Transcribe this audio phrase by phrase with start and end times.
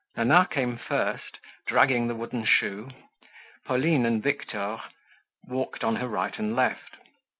[0.17, 2.89] Nana came first dragging the wooden shoe.
[3.65, 4.81] Pauline and Victor
[5.47, 6.97] walked on her right and left.